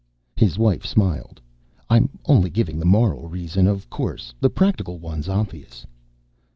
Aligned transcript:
His 0.35 0.57
wife 0.57 0.83
smiled. 0.83 1.39
"I'm 1.87 2.09
only 2.25 2.49
giving 2.49 2.79
the 2.79 2.87
moral 2.89 3.29
reason, 3.29 3.67
of 3.67 3.87
course. 3.87 4.33
The 4.39 4.49
practical 4.49 4.97
one's 4.97 5.29
obvious." 5.29 5.85